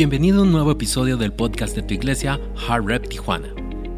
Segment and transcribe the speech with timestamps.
[0.00, 3.48] Bienvenido a un nuevo episodio del podcast de tu iglesia, Hard Rep Tijuana.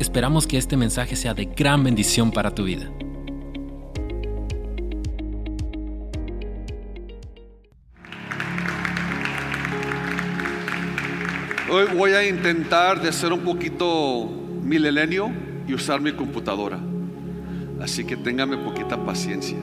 [0.00, 2.90] Esperamos que este mensaje sea de gran bendición para tu vida.
[11.70, 14.28] Hoy voy a intentar de ser un poquito
[14.60, 15.30] milenio
[15.68, 16.80] y usar mi computadora.
[17.80, 19.58] Así que téngame poquita paciencia.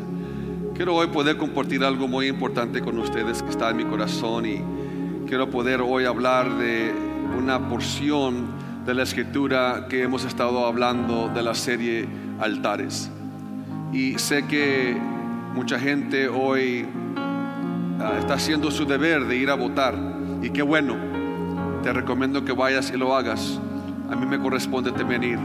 [0.73, 4.78] Quiero hoy poder compartir algo muy importante con ustedes que está en mi corazón y
[5.29, 6.91] quiero poder hoy hablar de
[7.37, 8.47] una porción
[8.83, 12.07] de la escritura que hemos estado hablando de la serie
[12.39, 13.11] Altares.
[13.93, 14.97] Y sé que
[15.53, 16.83] mucha gente hoy
[17.15, 19.95] ah, está haciendo su deber de ir a votar
[20.41, 20.95] y qué bueno.
[21.83, 23.59] Te recomiendo que vayas y lo hagas.
[24.09, 25.39] A mí me corresponde también ir.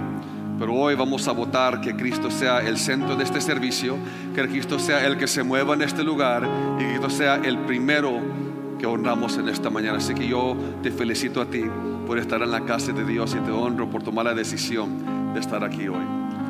[0.58, 3.98] Pero hoy vamos a votar que Cristo sea el centro de este servicio,
[4.34, 7.58] que Cristo sea el que se mueva en este lugar y que Cristo sea el
[7.58, 8.43] primero
[8.84, 9.96] que honramos en esta mañana.
[9.96, 11.62] Así que yo te felicito a ti
[12.06, 15.40] por estar en la casa de Dios y te honro por tomar la decisión de
[15.40, 16.04] estar aquí hoy.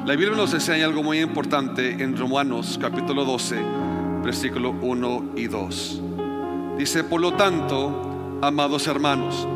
[0.04, 3.56] La Biblia nos enseña algo muy importante en Romanos capítulo 12,
[4.24, 6.02] versículo 1 y 2.
[6.76, 9.46] Dice, por lo tanto, amados hermanos,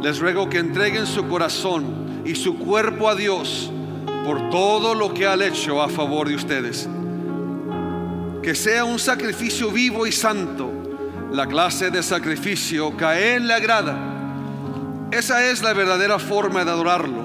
[0.00, 3.72] les ruego que entreguen su corazón y su cuerpo a Dios
[4.24, 6.88] por todo lo que ha hecho a favor de ustedes.
[8.40, 10.79] Que sea un sacrificio vivo y santo,
[11.32, 13.96] la clase de sacrificio que a Él le agrada.
[15.10, 17.22] Esa es la verdadera forma de adorarlo.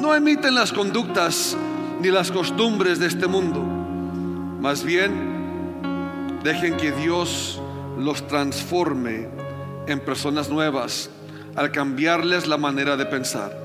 [0.00, 1.56] No emiten las conductas
[2.00, 3.60] ni las costumbres de este mundo.
[4.60, 5.12] Más bien,
[6.42, 7.60] dejen que Dios
[7.98, 9.28] los transforme
[9.86, 11.10] en personas nuevas
[11.56, 13.64] al cambiarles la manera de pensar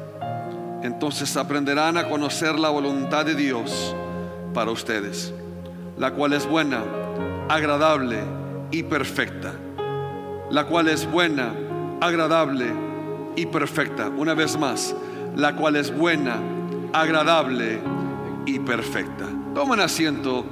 [0.83, 3.95] entonces aprenderán a conocer la voluntad de Dios
[4.53, 5.33] para ustedes,
[5.97, 6.83] la cual es buena,
[7.49, 8.19] agradable
[8.71, 9.53] y perfecta.
[10.51, 11.53] La cual es buena,
[12.01, 12.71] agradable
[13.35, 14.09] y perfecta.
[14.09, 14.95] Una vez más,
[15.35, 16.39] la cual es buena,
[16.93, 17.79] agradable
[18.45, 19.27] y perfecta.
[19.53, 20.45] Tomen asiento,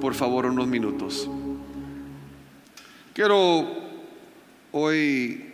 [0.00, 1.28] por favor, unos minutos.
[3.12, 3.66] Quiero
[4.72, 5.50] hoy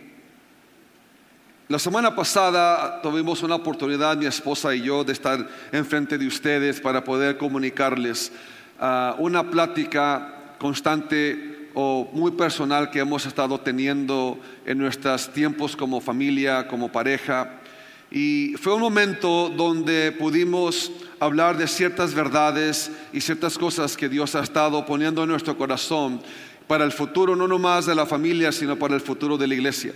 [1.69, 6.79] la semana pasada tuvimos una oportunidad, mi esposa y yo, de estar enfrente de ustedes
[6.79, 8.31] para poder comunicarles
[8.79, 16.01] ah, una plática constante o muy personal que hemos estado teniendo en nuestros tiempos como
[16.01, 17.61] familia, como pareja.
[18.09, 24.33] Y fue un momento donde pudimos hablar de ciertas verdades y ciertas cosas que Dios
[24.33, 26.19] ha estado poniendo en nuestro corazón
[26.65, 29.93] para el futuro, no nomás de la familia, sino para el futuro de la iglesia.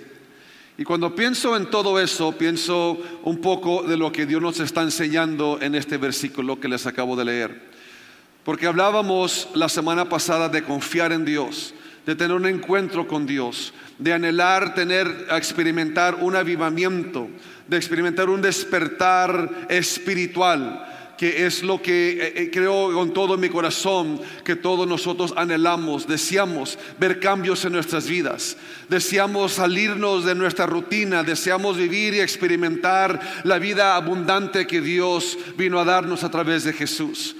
[0.78, 4.84] Y cuando pienso en todo eso, pienso un poco de lo que Dios nos está
[4.84, 7.72] enseñando en este versículo que les acabo de leer.
[8.44, 11.74] Porque hablábamos la semana pasada de confiar en Dios,
[12.06, 17.30] de tener un encuentro con Dios, de anhelar tener, experimentar un avivamiento,
[17.68, 20.88] de experimentar un despertar espiritual
[21.22, 26.08] que es lo que eh, eh, creo con todo mi corazón que todos nosotros anhelamos,
[26.08, 28.58] deseamos ver cambios en nuestras vidas,
[28.90, 35.80] deseamos salirnos de nuestra rutina, deseamos vivir y experimentar la vida abundante que Dios vino
[35.80, 37.36] a darnos a través de Jesús.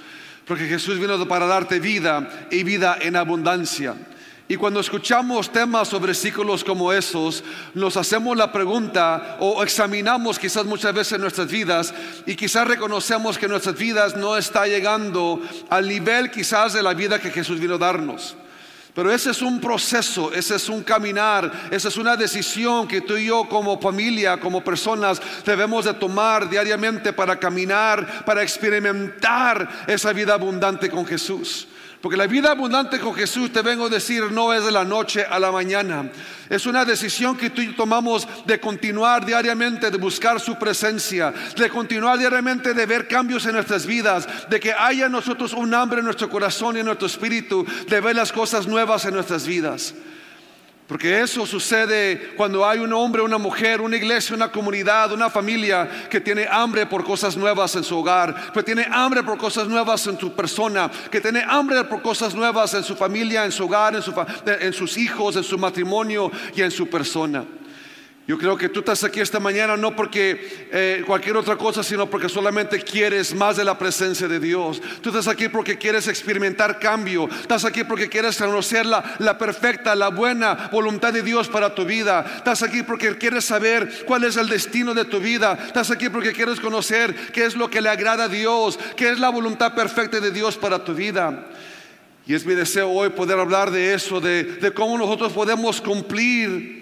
[0.46, 3.94] Porque Jesús vino para darte vida y vida en abundancia.
[4.48, 7.42] Y cuando escuchamos temas o versículos como esos,
[7.74, 11.94] nos hacemos la pregunta o examinamos quizás muchas veces nuestras vidas
[12.26, 17.18] y quizás reconocemos que nuestras vidas no está llegando al nivel quizás de la vida
[17.18, 18.36] que Jesús vino a darnos.
[18.94, 23.16] Pero ese es un proceso, ese es un caminar, esa es una decisión que tú
[23.16, 30.12] y yo como familia, como personas debemos de tomar diariamente para caminar, para experimentar esa
[30.12, 31.68] vida abundante con Jesús.
[32.02, 35.24] Porque la vida abundante con Jesús, te vengo a decir, no es de la noche
[35.24, 36.10] a la mañana.
[36.50, 41.70] Es una decisión que tú y tomamos de continuar diariamente, de buscar su presencia, de
[41.70, 46.00] continuar diariamente, de ver cambios en nuestras vidas, de que haya en nosotros un hambre
[46.00, 49.94] en nuestro corazón y en nuestro espíritu, de ver las cosas nuevas en nuestras vidas.
[50.86, 55.88] Porque eso sucede cuando hay un hombre, una mujer, una iglesia, una comunidad, una familia
[56.10, 60.06] que tiene hambre por cosas nuevas en su hogar, que tiene hambre por cosas nuevas
[60.06, 63.94] en su persona, que tiene hambre por cosas nuevas en su familia, en su hogar,
[63.94, 64.02] en,
[64.60, 67.44] en sus hijos, en su matrimonio y en su persona.
[68.24, 72.08] Yo creo que tú estás aquí esta mañana no porque eh, cualquier otra cosa, sino
[72.08, 74.80] porque solamente quieres más de la presencia de Dios.
[75.00, 77.28] Tú estás aquí porque quieres experimentar cambio.
[77.28, 81.84] Estás aquí porque quieres conocer la, la perfecta, la buena voluntad de Dios para tu
[81.84, 82.24] vida.
[82.36, 85.58] Estás aquí porque quieres saber cuál es el destino de tu vida.
[85.66, 89.18] Estás aquí porque quieres conocer qué es lo que le agrada a Dios, qué es
[89.18, 91.48] la voluntad perfecta de Dios para tu vida.
[92.24, 96.81] Y es mi deseo hoy poder hablar de eso, de, de cómo nosotros podemos cumplir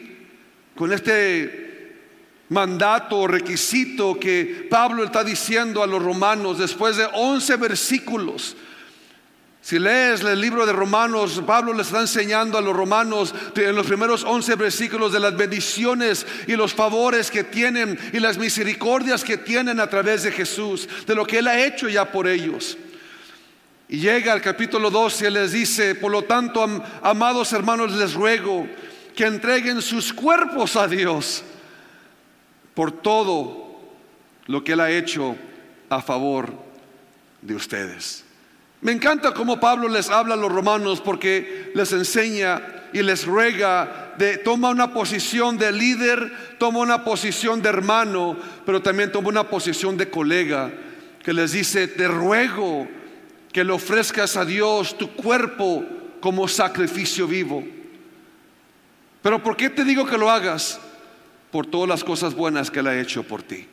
[0.80, 1.92] con este
[2.48, 8.56] mandato o requisito que Pablo está diciendo a los romanos después de 11 versículos.
[9.60, 13.86] Si lees el libro de Romanos, Pablo le está enseñando a los romanos en los
[13.86, 19.36] primeros 11 versículos de las bendiciones y los favores que tienen y las misericordias que
[19.36, 22.78] tienen a través de Jesús, de lo que Él ha hecho ya por ellos.
[23.86, 26.64] Y llega al capítulo 12 y les dice, por lo tanto,
[27.02, 28.66] amados hermanos, les ruego
[29.14, 31.42] que entreguen sus cuerpos a Dios
[32.74, 33.78] por todo
[34.46, 35.36] lo que Él ha hecho
[35.88, 36.52] a favor
[37.42, 38.24] de ustedes.
[38.80, 42.62] Me encanta cómo Pablo les habla a los romanos porque les enseña
[42.92, 48.80] y les ruega de toma una posición de líder, toma una posición de hermano, pero
[48.80, 50.70] también toma una posición de colega
[51.22, 52.88] que les dice, te ruego
[53.52, 55.84] que le ofrezcas a Dios tu cuerpo
[56.20, 57.62] como sacrificio vivo.
[59.22, 60.80] Pero ¿por qué te digo que lo hagas?
[61.50, 63.66] Por todas las cosas buenas que Él ha hecho por ti.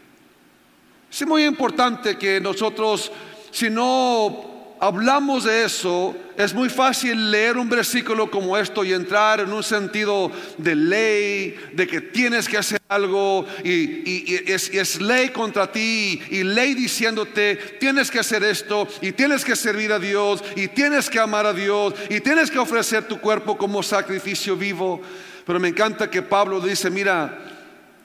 [1.09, 3.11] Es muy importante que nosotros,
[3.51, 9.39] si no hablamos de eso, es muy fácil leer un versículo como esto y entrar
[9.39, 15.71] en un sentido de ley, de que tienes que hacer algo y, es, ley contra
[15.71, 20.67] ti y ley diciéndote, tienes que hacer esto y tienes que servir a Dios y
[20.67, 25.01] tienes que amar a Dios y tienes que ofrecer tu cuerpo como sacrificio vivo.
[25.47, 27.39] Pero me encanta que Pablo dice, mira,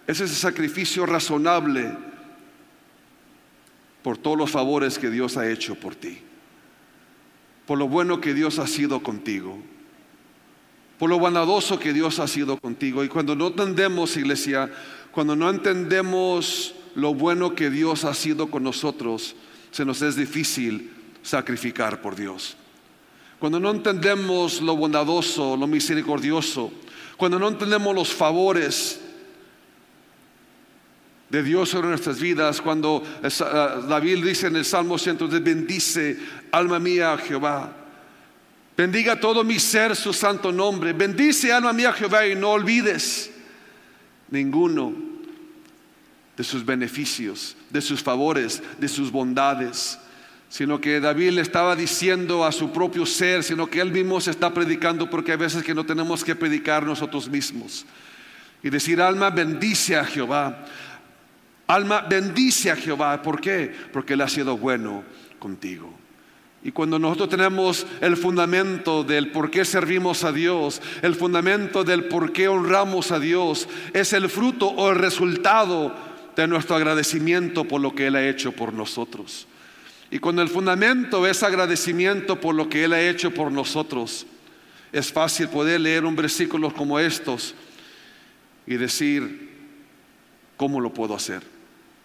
[0.06, 1.94] ese es el sacrificio razonable
[4.02, 6.22] por todos los favores que Dios ha hecho por ti
[7.66, 9.58] por lo bueno que Dios ha sido contigo,
[10.98, 13.04] por lo bondadoso que Dios ha sido contigo.
[13.04, 14.70] Y cuando no entendemos, iglesia,
[15.10, 19.34] cuando no entendemos lo bueno que Dios ha sido con nosotros,
[19.70, 20.90] se nos es difícil
[21.22, 22.56] sacrificar por Dios.
[23.38, 26.72] Cuando no entendemos lo bondadoso, lo misericordioso,
[27.22, 28.98] cuando no entendemos los favores
[31.28, 32.60] de Dios sobre nuestras vidas.
[32.60, 36.18] Cuando ah, David dice en el Salmo 103, bendice
[36.50, 37.76] alma mía a Jehová.
[38.76, 40.92] Bendiga todo mi ser su santo nombre.
[40.94, 43.30] Bendice alma mía Jehová y no olvides
[44.28, 44.92] ninguno
[46.36, 49.96] de sus beneficios, de sus favores, de sus bondades.
[50.52, 54.30] Sino que David le estaba diciendo a su propio ser, sino que él mismo se
[54.30, 57.86] está predicando porque hay veces que no tenemos que predicar nosotros mismos.
[58.62, 60.66] Y decir, alma, bendice a Jehová.
[61.66, 63.22] Alma, bendice a Jehová.
[63.22, 63.74] ¿Por qué?
[63.94, 65.04] Porque Él ha sido bueno
[65.38, 65.90] contigo.
[66.62, 72.04] Y cuando nosotros tenemos el fundamento del por qué servimos a Dios, el fundamento del
[72.04, 75.96] por qué honramos a Dios, es el fruto o el resultado
[76.36, 79.46] de nuestro agradecimiento por lo que Él ha hecho por nosotros.
[80.12, 84.26] Y cuando el fundamento es agradecimiento por lo que Él ha hecho por nosotros,
[84.92, 87.54] es fácil poder leer un versículo como estos
[88.66, 89.50] y decir,
[90.58, 91.42] ¿cómo lo puedo hacer?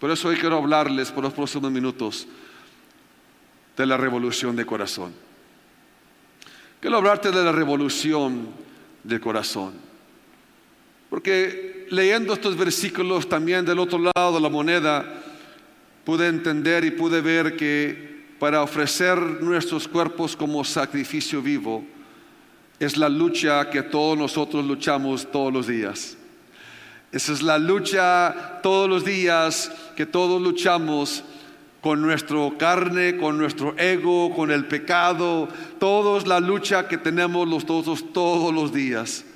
[0.00, 2.26] Por eso hoy quiero hablarles por los próximos minutos
[3.76, 5.12] de la revolución de corazón.
[6.80, 8.48] Quiero hablarte de la revolución
[9.04, 9.74] de corazón.
[11.10, 15.17] Porque leyendo estos versículos también del otro lado de la moneda,
[16.08, 21.84] pude entender y pude ver que para ofrecer nuestros cuerpos como sacrificio vivo
[22.80, 26.16] es la lucha que todos nosotros luchamos todos los días.
[27.12, 31.24] Esa es la lucha todos los días que todos luchamos
[31.82, 35.46] con nuestro carne, con nuestro ego, con el pecado.
[35.78, 39.26] Todos la lucha que tenemos los todos todos los días.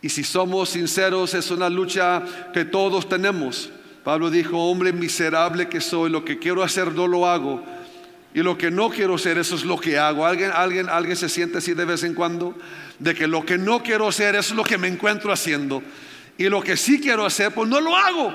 [0.00, 3.72] Y si somos sinceros, es una lucha que todos tenemos.
[4.04, 7.64] Pablo dijo, hombre miserable que soy, lo que quiero hacer no lo hago.
[8.34, 10.26] Y lo que no quiero hacer, eso es lo que hago.
[10.26, 12.54] ¿Alguien, alguien, alguien se siente así de vez en cuando?
[12.98, 15.82] De que lo que no quiero hacer, es lo que me encuentro haciendo.
[16.36, 18.34] Y lo que sí quiero hacer, pues no lo hago.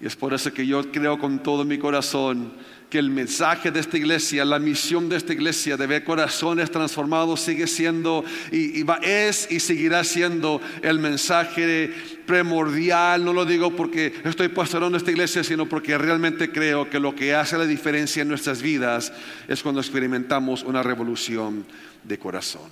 [0.00, 2.52] Y es por eso que yo creo con todo mi corazón
[2.88, 7.40] que el mensaje de esta iglesia, la misión de esta iglesia de ver corazones transformados
[7.40, 11.92] sigue siendo y, es y seguirá siendo el mensaje
[12.26, 13.24] primordial.
[13.24, 17.34] No lo digo porque estoy pastorando esta iglesia, sino porque realmente creo que lo que
[17.34, 19.12] hace la diferencia en nuestras vidas
[19.48, 21.66] es cuando experimentamos una revolución
[22.04, 22.70] de corazón.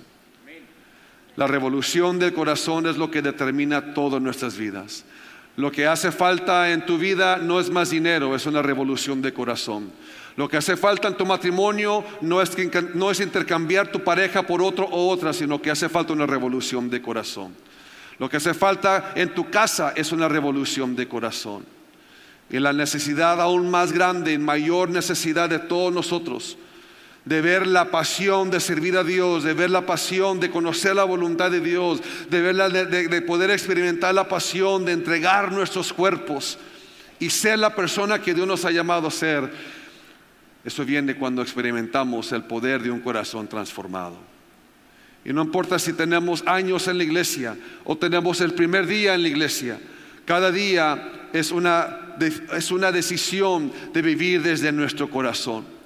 [1.35, 5.05] La revolución del corazón es lo que determina todo en nuestras vidas.
[5.57, 9.33] Lo que hace falta en tu vida no es más dinero, es una revolución de
[9.33, 9.91] corazón.
[10.35, 12.51] Lo que hace falta en tu matrimonio no es,
[12.93, 16.91] no es intercambiar tu pareja por otro o otra, sino que hace falta una revolución
[16.91, 17.55] de corazón.
[18.19, 21.65] Lo que hace falta en tu casa es una revolución de corazón.
[22.51, 26.55] Y la necesidad aún más grande y mayor necesidad de todos nosotros
[27.27, 31.03] de ver la pasión de servir a Dios, de ver la pasión de conocer la
[31.03, 36.57] voluntad de Dios, de, ver de, poder experimentar la pasión de entregar nuestros cuerpos
[37.19, 39.51] y ser la persona que Dios nos ha llamado a ser.
[40.63, 44.15] Eso viene cuando experimentamos el poder de un corazón transformado.
[45.25, 49.23] Y no importa si tenemos años en la iglesia o tenemos el primer día en
[49.23, 49.81] la iglesia,
[50.23, 52.15] cada día es una,
[52.55, 55.76] es una decisión de vivir desde nuestro corazón.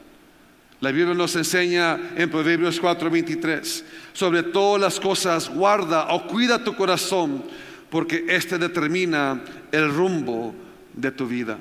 [0.81, 6.75] La Biblia nos enseña en Proverbios 4:23, sobre todas las cosas guarda o cuida tu
[6.75, 7.43] corazón,
[7.91, 10.55] porque este determina el rumbo
[10.93, 11.59] de tu vida.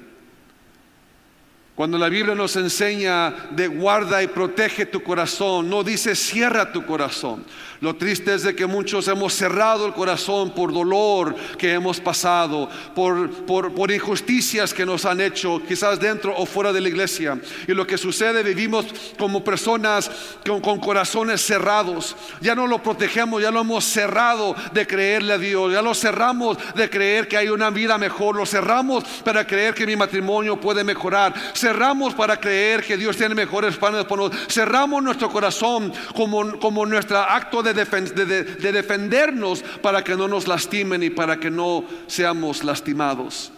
[1.80, 6.84] Cuando la Biblia nos enseña de guarda y protege tu corazón, no dice cierra tu
[6.84, 7.42] corazón.
[7.80, 12.68] Lo triste es de que muchos hemos cerrado el corazón por dolor que hemos pasado,
[12.94, 17.40] por, por, injusticias que nos han hecho, quizás dentro o fuera de la iglesia.
[17.66, 18.84] Y lo que sucede, vivimos
[19.18, 20.10] como personas
[20.44, 22.14] con, corazones cerrados.
[22.42, 26.58] Ya no lo protegemos, ya lo hemos cerrado de creerle a Dios, ya lo cerramos
[26.74, 30.84] de creer que hay una vida mejor, lo cerramos para creer que mi matrimonio puede
[30.84, 31.32] mejorar,
[31.70, 36.84] cerramos para creer que Dios tiene mejores planes para nosotros, cerramos nuestro corazón como, como
[36.84, 42.64] nuestro acto de de, defendernos para que no nos lastimen y para que no seamos
[42.64, 43.52] lastimados.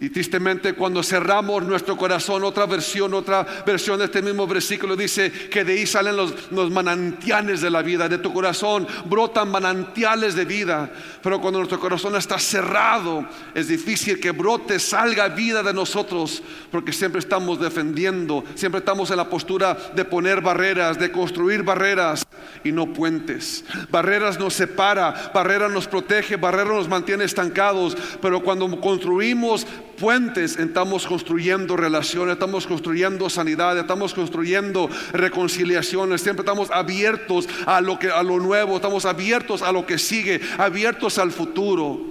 [0.00, 5.32] Y tristemente cuando cerramos nuestro corazón, otra versión, otra versión de este mismo versículo dice
[5.50, 10.36] que de ahí salen los, los, manantiales de la vida, de tu corazón brotan manantiales
[10.36, 10.88] de vida,
[11.20, 16.92] pero cuando nuestro corazón está cerrado, es difícil que brote, salga vida de nosotros, porque
[16.92, 22.24] siempre estamos defendiendo, siempre estamos en la postura de poner barreras, de construir barreras
[22.62, 23.64] y no puentes.
[23.90, 29.66] Barreras nos separa, barreras nos protege, barreras nos mantiene estancados, pero cuando construimos
[29.98, 37.98] puentes, estamos construyendo relaciones, estamos construyendo sanidad, estamos construyendo reconciliaciones, siempre estamos abiertos a lo
[38.14, 42.06] a lo nuevo, estamos abiertos a lo que sigue, abiertos al futuro.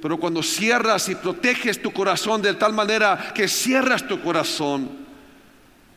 [0.00, 4.90] Pero cuando cierras y proteges tu corazón de tal manera que cierras tu corazón,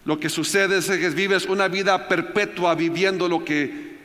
[0.05, 3.97] lo que sucede es que vives una vida perpetua viviendo lo que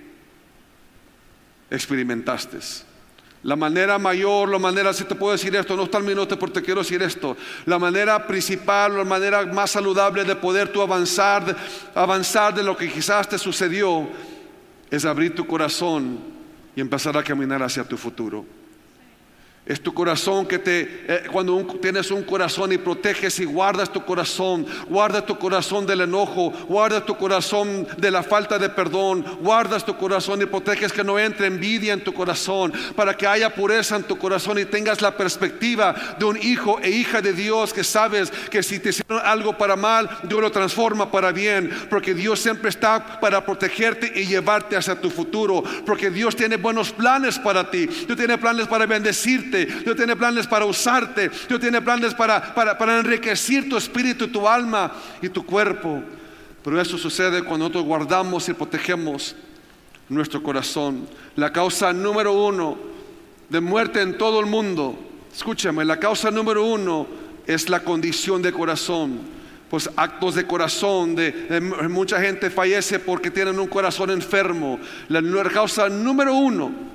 [1.70, 2.89] experimentaste.
[3.42, 6.60] La manera mayor, la manera, si te puedo decir esto, no está el minuto porque
[6.60, 7.36] te quiero decir esto.
[7.64, 11.56] La manera principal, la manera más saludable de poder tú avanzar,
[11.94, 14.06] avanzar de lo que quizás te sucedió,
[14.90, 16.18] es abrir tu corazón
[16.76, 18.59] y empezar a caminar hacia tu futuro.
[19.70, 24.04] Es tu corazón que te, eh, cuando tienes un corazón y proteges y guardas tu
[24.04, 29.86] corazón, guarda tu corazón del enojo, guarda tu corazón de la falta de perdón, guardas
[29.86, 33.94] tu corazón y proteges que no entre envidia en tu corazón, para que haya pureza
[33.94, 37.84] en tu corazón y tengas la perspectiva de un hijo e hija de Dios que
[37.84, 42.40] sabes que si te hicieron algo para mal, Dios lo transforma para bien, porque Dios
[42.40, 47.70] siempre está para protegerte y llevarte hacia tu futuro, porque Dios tiene buenos planes para
[47.70, 52.54] ti, Dios tiene planes para bendecirte Dios tiene planes para usarte, Dios tiene planes para,
[52.54, 56.02] para, enriquecer tu espíritu, tu alma y tu cuerpo.
[56.62, 59.34] Pero eso sucede cuando nosotros guardamos y protegemos
[60.08, 61.08] nuestro corazón.
[61.36, 62.76] La causa número uno
[63.48, 64.98] de muerte en todo el mundo,
[65.32, 67.06] escúchame, la causa número uno
[67.46, 69.40] es la condición de corazón.
[69.70, 74.80] Pues actos de corazón, de, mucha gente fallece porque tienen un corazón enfermo.
[75.08, 76.90] La, la causa número uno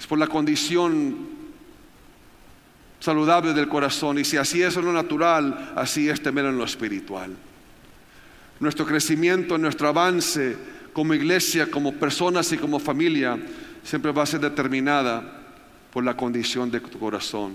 [0.00, 1.28] es por la condición
[3.00, 4.18] saludable del corazón.
[4.18, 7.36] Y si así es en lo natural, así es también en lo espiritual.
[8.60, 10.56] Nuestro crecimiento, nuestro avance
[10.94, 13.38] como iglesia, como personas y como familia,
[13.84, 15.22] siempre va a ser determinada
[15.92, 17.54] por la condición de tu corazón.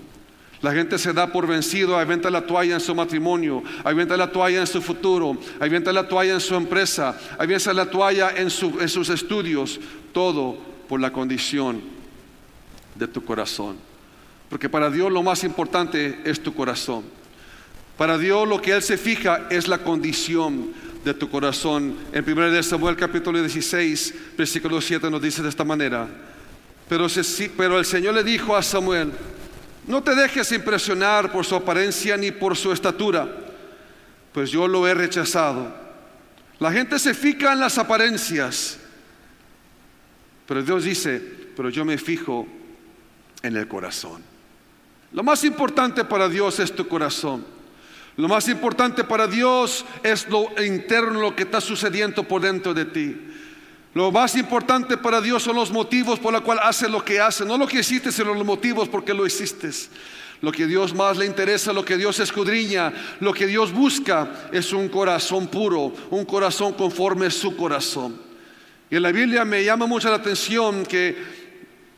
[0.62, 4.60] La gente se da por vencido, avienta la toalla en su matrimonio, avienta la toalla
[4.60, 8.48] en su futuro, avienta la toalla en su empresa, avienta la toalla en,
[8.80, 9.80] en sus estudios,
[10.12, 10.56] todo
[10.88, 11.95] por la condición
[12.98, 13.76] de tu corazón.
[14.48, 17.04] Porque para Dios lo más importante es tu corazón.
[17.96, 20.72] Para Dios lo que Él se fija es la condición
[21.04, 21.96] de tu corazón.
[22.12, 26.08] En 1 Samuel capítulo 16, versículo 7 nos dice de esta manera.
[26.88, 27.06] Pero,
[27.56, 29.12] pero el Señor le dijo a Samuel,
[29.86, 33.28] no te dejes impresionar por su apariencia ni por su estatura,
[34.32, 35.74] pues yo lo he rechazado.
[36.58, 38.78] La gente se fija en las apariencias,
[40.46, 41.22] pero Dios dice,
[41.56, 42.46] pero yo me fijo
[43.42, 44.22] en el corazón.
[45.12, 47.44] Lo más importante para Dios es tu corazón.
[48.16, 52.86] Lo más importante para Dios es lo interno, lo que está sucediendo por dentro de
[52.86, 53.16] ti.
[53.92, 57.44] Lo más importante para Dios son los motivos por los cuales hace lo que hace,
[57.44, 59.70] no lo que hiciste, sino los motivos por qué lo hiciste.
[60.42, 64.72] Lo que Dios más le interesa, lo que Dios escudriña, lo que Dios busca es
[64.72, 68.20] un corazón puro, un corazón conforme a su corazón.
[68.90, 71.16] Y en la Biblia me llama mucho la atención que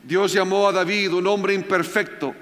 [0.09, 2.33] Dios llamó a David un hombre imperfecto,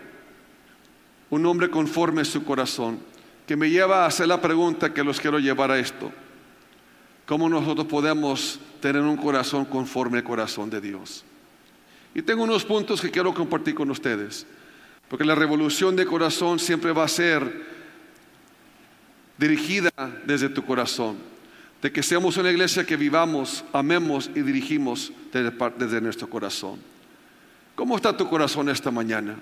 [1.29, 2.97] un hombre conforme a su corazón,
[3.45, 6.09] que me lleva a hacer la pregunta que los quiero llevar a esto.
[7.25, 11.25] ¿Cómo nosotros podemos tener un corazón conforme al corazón de Dios?
[12.15, 14.47] Y tengo unos puntos que quiero compartir con ustedes.
[15.09, 17.65] Porque la revolución de corazón siempre va a ser
[19.37, 19.91] dirigida
[20.25, 21.17] desde tu corazón.
[21.81, 26.79] De que seamos una iglesia que vivamos, amemos y dirigimos desde, desde nuestro corazón.
[27.77, 29.39] ¿Cómo está tu corazón esta mañana?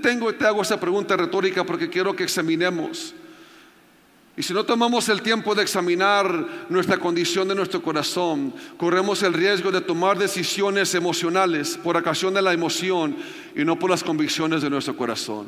[0.00, 3.12] Tengo, te hago esa pregunta retórica porque quiero que examinemos
[4.36, 9.32] y si no tomamos el tiempo de examinar nuestra condición de nuestro corazón, corremos el
[9.32, 13.16] riesgo de tomar decisiones emocionales por ocasión de la emoción
[13.54, 15.46] y no por las convicciones de nuestro corazón.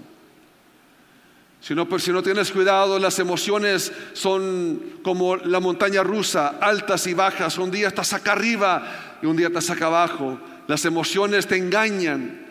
[1.60, 7.14] Si no, si no tienes cuidado, las emociones son como la montaña rusa, altas y
[7.14, 7.58] bajas.
[7.58, 10.38] Un día estás acá arriba y un día estás acá abajo.
[10.66, 12.46] Las emociones te engañan.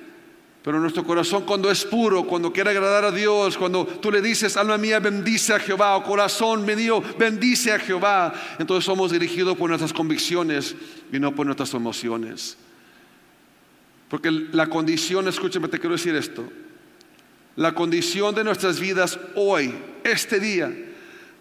[0.66, 4.58] Pero nuestro corazón cuando es puro, cuando quiere agradar a Dios, cuando tú le dices,
[4.58, 9.70] alma mía, bendice a Jehová, o corazón mío, bendice a Jehová, entonces somos dirigidos por
[9.70, 10.76] nuestras convicciones
[11.14, 12.58] y no por nuestras emociones.
[14.10, 16.44] Porque la condición, escúchame, te quiero decir esto,
[17.56, 19.72] la condición de nuestras vidas hoy,
[20.04, 20.74] este día,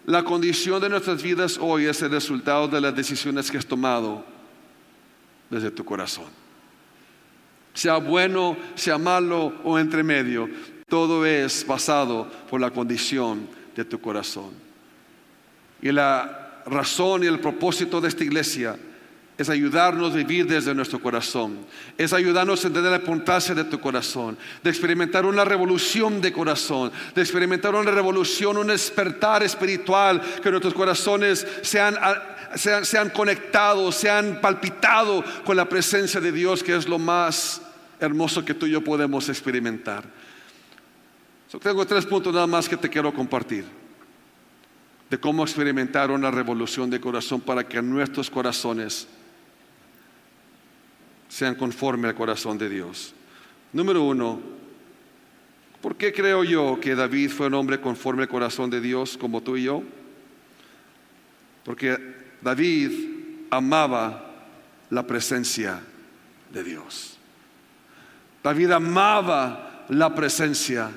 [0.05, 4.23] la condición de nuestras vidas hoy es el resultado de las decisiones que has tomado
[5.49, 6.44] desde tu corazón
[7.75, 10.49] sea bueno, sea malo o entre medio,
[10.87, 14.51] todo es basado por la condición de tu corazón.
[15.81, 18.77] Y la razón y el propósito de esta iglesia
[19.37, 21.57] es ayudarnos a vivir desde nuestro corazón,
[21.97, 26.91] es ayudarnos a entender la importancia de tu corazón, de experimentar una revolución de corazón,
[27.13, 31.97] de experimentar una revolución, un despertar espiritual, que nuestros corazones sean
[32.55, 37.61] sean, conectados, sean palpitado con la presencia de Dios, que es lo más
[38.05, 40.05] hermoso que tú y yo podemos experimentar.
[41.61, 43.65] tengo tres puntos nada más que te quiero compartir
[45.09, 49.07] de cómo experimentar una revolución de corazón para que nuestros corazones
[51.29, 53.13] sean conforme al corazón de Dios.
[53.73, 54.39] Número uno,
[55.81, 59.41] ¿por qué creo yo que David fue un hombre conforme al corazón de Dios como
[59.41, 59.83] tú y yo?
[61.63, 61.97] Porque
[62.41, 62.91] David
[63.49, 64.33] amaba
[64.89, 65.81] la presencia
[66.51, 67.14] de Dios.
[68.45, 70.91] David amaba la presencia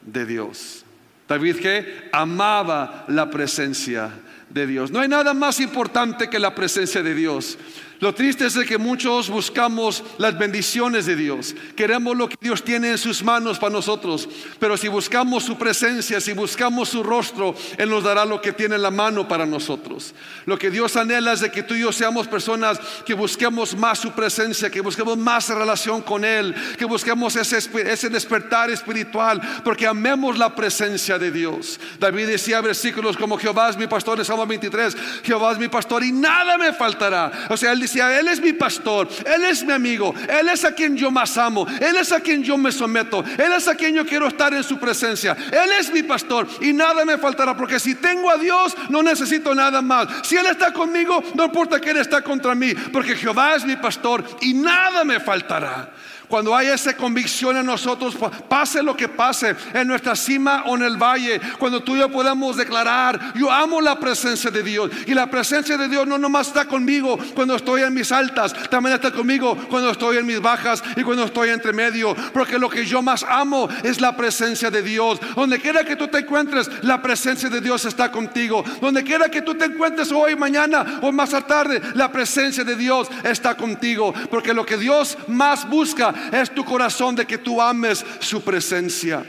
[0.00, 0.82] de Dios.
[1.28, 4.08] David que amaba la presencia
[4.48, 4.90] de Dios.
[4.90, 7.58] No hay nada más importante que la presencia de Dios.
[7.98, 11.54] Lo triste es que muchos buscamos las bendiciones de Dios.
[11.74, 14.28] Queremos lo que Dios tiene en sus manos para nosotros.
[14.58, 18.74] Pero si buscamos su presencia, si buscamos su rostro, Él nos dará lo que tiene
[18.74, 20.14] en la mano para nosotros.
[20.44, 23.98] Lo que Dios anhela es de que tú y yo seamos personas que busquemos más
[23.98, 30.38] su presencia, que busquemos más relación con Él, que busquemos ese, despertar espiritual, porque amemos
[30.38, 31.80] la presencia de Dios.
[31.98, 36.04] David decía versículos como Jehová es mi pastor, en Salmo 23, Jehová es mi pastor
[36.04, 37.46] y nada me faltará.
[37.48, 40.72] O sea, Él decía, Él es mi pastor, Él es mi amigo, Él es a
[40.72, 43.94] quien yo más amo, Él es a quien yo me someto, Él es a quien
[43.94, 47.78] yo quiero estar en su presencia, Él es mi pastor y nada me faltará, porque
[47.78, 50.08] si tengo a Dios no necesito nada más.
[50.22, 53.76] Si Él está conmigo, no importa que Él está contra mí, porque Jehová es mi
[53.76, 55.90] pastor y nada me faltará.
[56.28, 58.16] Cuando hay esa convicción en nosotros,
[58.48, 62.10] pase lo que pase, en nuestra cima o en el valle, cuando tú y yo
[62.10, 64.90] podamos declarar, yo amo la presencia de Dios.
[65.06, 68.96] Y la presencia de Dios no nomás está conmigo cuando estoy en mis altas, también
[68.96, 72.14] está conmigo cuando estoy en mis bajas y cuando estoy entre medio.
[72.32, 75.20] Porque lo que yo más amo es la presencia de Dios.
[75.34, 78.64] Donde quiera que tú te encuentres, la presencia de Dios está contigo.
[78.80, 83.08] Donde quiera que tú te encuentres hoy, mañana o más tarde, la presencia de Dios
[83.22, 84.12] está contigo.
[84.30, 89.24] Porque lo que Dios más busca es tu corazón de que tú ames su presencia.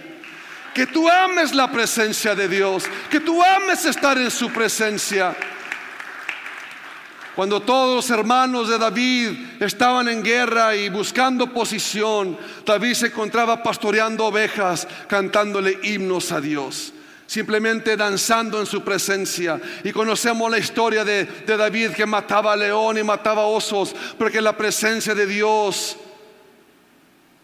[0.74, 2.86] Que tú ames la presencia de Dios.
[3.10, 5.36] Que tú ames estar en su presencia.
[7.36, 13.62] Cuando todos los hermanos de David estaban en guerra y buscando posición, David se encontraba
[13.62, 16.94] pastoreando ovejas, cantándole himnos a Dios
[17.28, 19.60] simplemente danzando en su presencia.
[19.84, 24.58] Y conocemos la historia de, David que mataba a león y mataba osos, porque la
[24.58, 25.98] presencia de Dios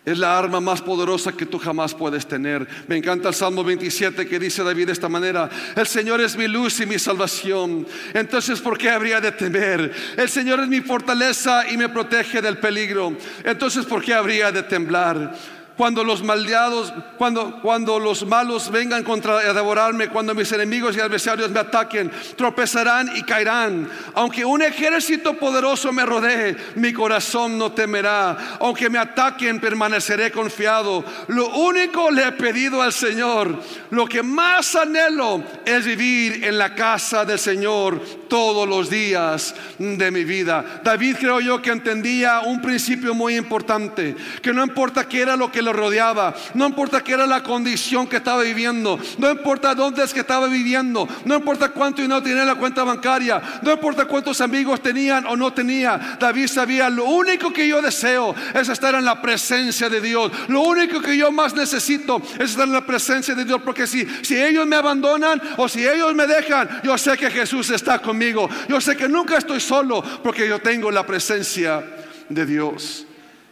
[0.05, 2.67] es la arma más poderosa que tú jamás puedes tener.
[2.87, 6.47] Me encanta el Salmo 27 que dice David de esta manera, el Señor es mi
[6.47, 7.87] luz y mi salvación.
[8.13, 9.93] Entonces, ¿por qué habría de temer?
[10.17, 13.15] El Señor es mi fortaleza y me protege del peligro.
[13.43, 15.33] Entonces, ¿por qué habría de temblar?
[15.77, 20.99] Cuando los maldeados, cuando, cuando los malos vengan contra a devorarme, cuando mis enemigos y
[20.99, 23.89] adversarios me ataquen, tropezarán y caerán.
[24.13, 28.57] Aunque un ejército poderoso me rodee, mi corazón no temerá.
[28.59, 31.03] Aunque me ataquen, permaneceré confiado.
[31.27, 33.57] Lo único le he pedido al Señor,
[33.89, 37.99] lo que más anhelo es vivir en la casa del Señor
[38.33, 40.81] todos los días de mi vida.
[40.83, 45.51] David creo yo que entendía un principio muy importante, que no importa qué era lo
[45.51, 50.03] que lo rodeaba, no importa qué era la condición que estaba viviendo, no importa dónde
[50.03, 54.41] es que estaba viviendo, no importa cuánto no tenía la cuenta bancaria, no importa cuántos
[54.41, 59.05] amigos tenían o no tenía, David sabía, lo único que yo deseo es estar en
[59.05, 63.35] la presencia de Dios, lo único que yo más necesito es estar en la presencia
[63.35, 67.15] de Dios, porque si, si ellos me abandonan o si ellos me dejan, yo sé
[67.15, 71.83] que Jesús está conmigo, yo sé que nunca estoy solo, porque yo tengo la presencia
[72.29, 73.05] de Dios.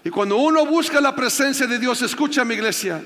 [0.04, 3.02] Y cuando uno busca la presencia de Dios, escucha mi iglesia,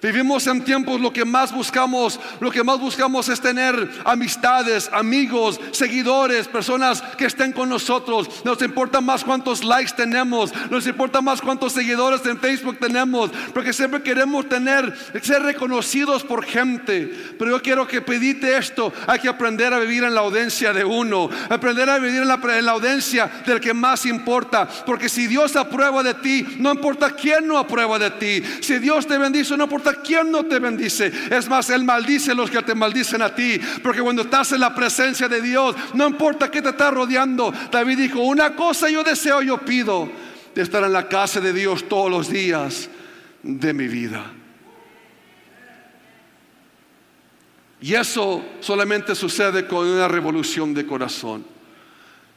[0.00, 5.60] Vivimos en tiempos lo que más buscamos, lo que más buscamos es tener amistades, amigos,
[5.72, 8.28] seguidores, personas que estén con nosotros.
[8.44, 13.72] Nos importa más cuántos likes tenemos, nos importa más cuántos seguidores en Facebook tenemos, porque
[13.72, 17.12] siempre queremos tener, ser reconocidos por gente.
[17.36, 20.84] Pero yo quiero que pedite esto, hay que aprender a vivir en la audiencia de
[20.84, 25.26] uno, aprender a vivir en la, en la audiencia del que más importa, porque si
[25.26, 28.42] Dios aprueba de ti, no importa quién no aprueba de ti.
[28.60, 31.12] Si Dios te bendice, no importa quién no te bendice.
[31.30, 33.60] Es más, Él maldice a los que te maldicen a ti.
[33.82, 37.52] Porque cuando estás en la presencia de Dios, no importa qué te está rodeando.
[37.70, 40.10] David dijo, una cosa yo deseo, yo pido,
[40.54, 42.88] de estar en la casa de Dios todos los días
[43.42, 44.32] de mi vida.
[47.80, 51.44] Y eso solamente sucede con una revolución de corazón.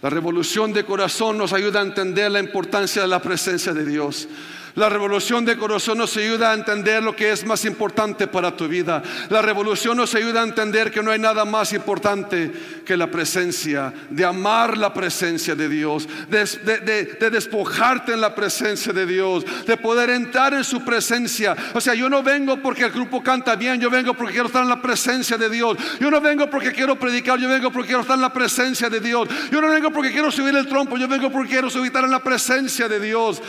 [0.02, 4.28] La revolución de corazón nos ayuda a entender la importancia de la presencia de Dios.
[4.76, 8.68] La revolución de corazón nos ayuda a entender lo que es más importante para tu
[8.68, 9.04] vida.
[9.30, 12.52] La revolución nos ayuda a entender que no hay nada más importante
[12.86, 19.06] que la presencia, de amar la presencia de Dios, de, despojarte en la presencia de
[19.06, 21.56] Dios, de poder entrar en su presencia.
[21.74, 24.64] O sea, yo no vengo porque el grupo canta bien, yo vengo porque quiero estar
[24.64, 25.78] en la presencia de Dios.
[26.00, 29.00] Yo no vengo porque quiero predicar, yo vengo porque quiero estar en la presencia de
[29.00, 29.28] Dios.
[29.52, 32.20] Yo no vengo porque quiero subir el trompo, yo vengo porque quiero subir en la
[32.20, 33.42] presencia de Dios.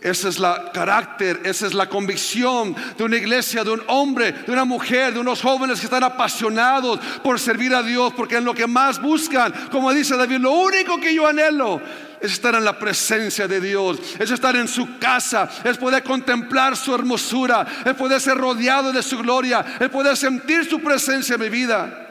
[0.00, 4.52] Ese es la carácter, esa es la convicción de una iglesia, de un hombre, de
[4.52, 8.54] una mujer, de unos jóvenes que están apasionados por servir a Dios, porque en lo
[8.54, 11.80] que más buscan, como dice David, lo único que yo anhelo
[12.20, 16.76] es estar en la presencia de Dios, es estar en su casa, es poder contemplar
[16.76, 21.40] su hermosura, es poder ser rodeado de su gloria, es poder sentir su presencia en
[21.40, 22.08] mi vida.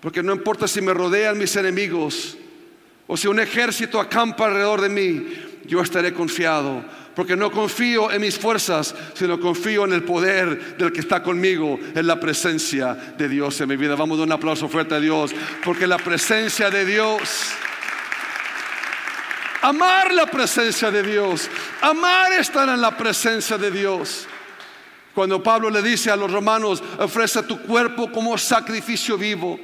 [0.00, 2.36] Porque no importa si me rodean mis enemigos
[3.06, 5.26] o si un ejército acampa alrededor de mí,
[5.66, 10.92] yo estaré confiado porque no confío en mis fuerzas, sino confío en el poder del
[10.92, 13.94] que está conmigo, en la presencia de Dios en mi vida.
[13.94, 15.32] Vamos a dar un aplauso fuerte a Dios,
[15.64, 17.52] porque la presencia de Dios,
[19.62, 21.48] amar la presencia de Dios,
[21.80, 24.26] amar estar en la presencia de Dios.
[25.14, 29.60] Cuando Pablo le dice a los romanos, ofrece tu cuerpo como sacrificio vivo.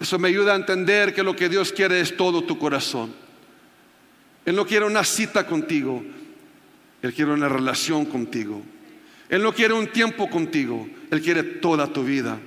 [0.00, 3.29] Eso me ayuda a entender que lo que Dios quiere es todo tu corazón.
[4.44, 6.02] Él no quiere una cita contigo,
[7.02, 8.62] Él quiere una relación contigo.
[9.28, 12.38] Él no quiere un tiempo contigo, Él quiere toda tu vida.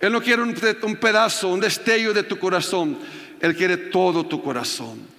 [0.00, 0.54] Él no quiere un,
[0.96, 2.98] pedazo, un destello de tu corazón,
[3.40, 5.16] Él quiere todo tu corazón.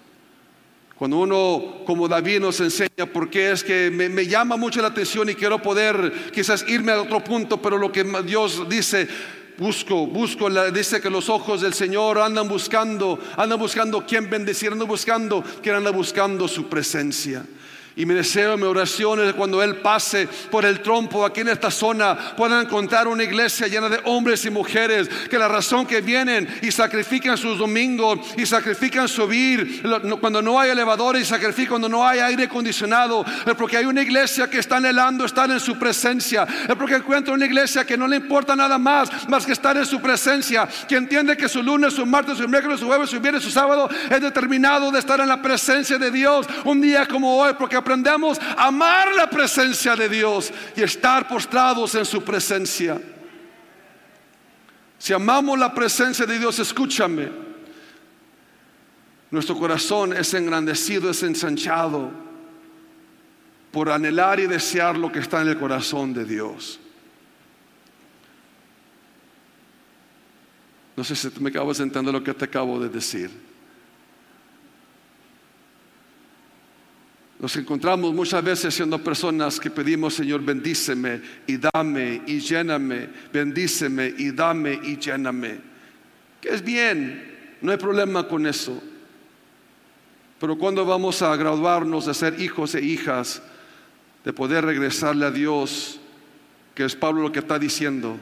[0.96, 4.88] Cuando uno, como David, nos enseña por qué es que me, me, llama mucho la
[4.88, 9.08] atención y quiero poder quizás irme a otro punto, pero lo que Dios dice,
[9.58, 14.88] busco, busco, dice que los ojos del Señor andan buscando, andan buscando quién bendecir, andan
[14.88, 17.46] buscando, que andan buscando su presencia.
[17.98, 21.72] Y mi deseo, mi oración es cuando Él pase por el trompo aquí en esta
[21.72, 26.48] zona, puedan encontrar una iglesia llena de hombres y mujeres que la razón que vienen
[26.62, 29.82] y sacrifican sus domingos y sacrifican subir
[30.22, 34.04] cuando no hay elevadores y sacrifican cuando no hay aire acondicionado, es porque hay una
[34.04, 38.08] iglesia que está anhelando estar en su presencia, es porque encuentra una iglesia que no
[38.08, 41.96] le importa nada más más que estar en su presencia, que entiende que su lunes,
[41.96, 45.28] su martes, su miércoles, su jueves, su viernes, su sábado es determinado de estar en
[45.28, 50.10] la presencia de Dios un día como hoy, porque aprendemos a amar la presencia de
[50.10, 53.02] Dios y estar postrados en su presencia.
[55.00, 57.30] Si amamos la presencia de Dios, escúchame,
[59.32, 62.12] nuestro corazón es engrandecido, es ensanchado
[63.72, 66.80] por anhelar y desear lo que está en el corazón de Dios.
[70.98, 73.57] No sé si me acabas entender lo que te acabo de decir.
[77.40, 84.12] Nos encontramos muchas veces siendo personas que pedimos, Señor, bendíceme y dame y lléname, bendíceme
[84.18, 85.60] y dame y lléname.
[86.42, 88.82] Que es bien, no hay problema con eso.
[90.40, 93.42] Pero cuando vamos a graduarnos de ser hijos e hijas,
[94.24, 96.00] de poder regresarle a Dios,
[96.74, 98.18] que es Pablo lo que está diciendo,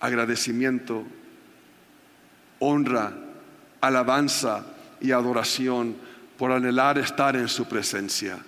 [0.00, 1.04] agradecimiento,
[2.60, 3.14] honra,
[3.80, 4.66] alabanza
[5.00, 5.96] y adoración
[6.44, 8.38] por anhelar estar en su presencia.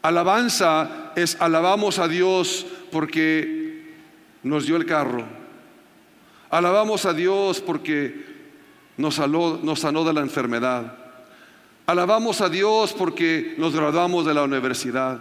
[0.00, 3.92] Alabanza es alabamos a Dios porque
[4.42, 5.22] nos dio el carro.
[6.48, 8.24] Alabamos a Dios porque
[8.96, 9.58] nos sanó,
[10.02, 10.96] de la enfermedad.
[11.84, 15.20] Alabamos a Dios porque nos graduamos de la universidad.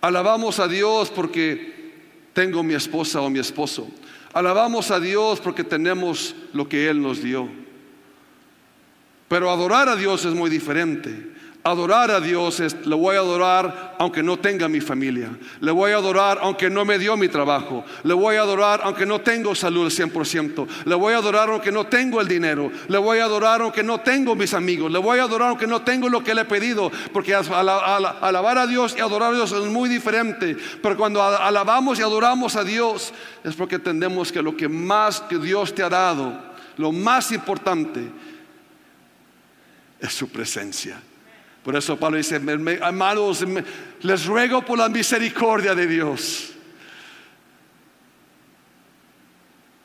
[0.00, 1.94] Alabamos a Dios porque
[2.32, 3.88] tengo mi esposa o mi esposo.
[4.32, 7.63] Alabamos a Dios porque tenemos lo que Él nos dio.
[9.28, 11.34] Pero adorar a Dios es muy diferente.
[11.66, 15.30] Adorar a Dios es, le voy a adorar aunque no tenga mi familia.
[15.60, 17.86] Le voy a adorar aunque no me dio mi trabajo.
[18.02, 20.66] Le voy a adorar aunque no tengo salud al 100%.
[20.84, 22.70] Le voy a adorar aunque no tengo el dinero.
[22.86, 24.92] Le voy a adorar aunque no tengo mis amigos.
[24.92, 26.92] Le voy a adorar aunque no tengo lo que le he pedido.
[27.14, 30.58] Porque alabar a Dios y adorar a Dios es muy diferente.
[30.82, 35.38] Pero cuando alabamos y adoramos a Dios es porque entendemos que lo que más que
[35.38, 36.38] Dios te ha dado,
[36.76, 38.10] lo más importante,
[40.04, 41.00] es su presencia.
[41.62, 42.40] Por eso Pablo dice,
[42.82, 43.44] amados,
[44.02, 46.52] les ruego por la misericordia de Dios.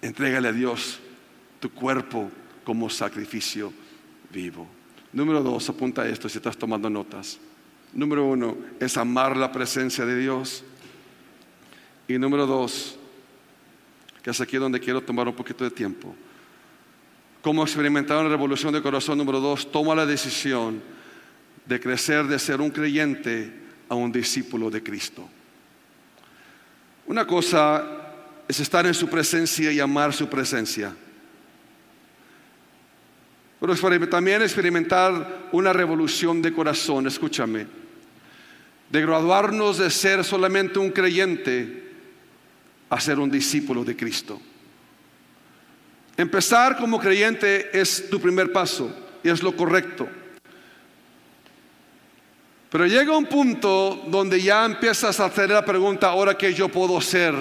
[0.02, 1.00] Entrégale a Dios
[1.60, 2.30] tu cuerpo
[2.66, 3.72] como sacrificio
[4.30, 4.68] vivo.
[5.14, 7.40] Número dos, apunta esto si estás tomando notas.
[7.94, 10.64] Número uno es amar la presencia de Dios.
[12.10, 12.98] Y número dos,
[14.22, 16.14] que es aquí donde quiero tomar un poquito de tiempo.
[17.42, 20.82] Como experimentar una revolución de corazón, número dos, toma la decisión
[21.66, 23.54] de crecer de ser un creyente
[23.88, 25.30] a un discípulo de Cristo.
[27.08, 27.84] Una cosa
[28.48, 30.96] es estar en su presencia y amar su presencia.
[33.60, 37.68] Pero también experimentar una revolución de corazón, escúchame,
[38.90, 41.90] de graduarnos de ser solamente un creyente
[42.90, 44.42] a ser un discípulo de Cristo.
[46.20, 50.06] Empezar como creyente es tu primer paso y es lo correcto.
[52.70, 56.98] Pero llega un punto donde ya empiezas a hacer la pregunta, ahora qué yo puedo
[56.98, 57.34] hacer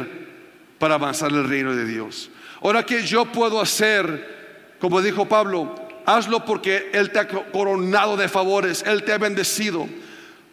[0.78, 2.30] para avanzar el reino de Dios.
[2.62, 5.74] Ahora qué yo puedo hacer, como dijo Pablo,
[6.06, 9.88] hazlo porque Él te ha coronado de favores, Él te ha bendecido.